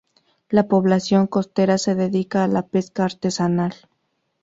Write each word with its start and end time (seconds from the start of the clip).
La 0.49 0.67
población 0.67 1.27
costera 1.27 1.77
se 1.77 1.93
dedica 1.93 2.43
a 2.43 2.47
la 2.47 2.63
pesca 2.65 3.03
artesanal. 3.05 3.75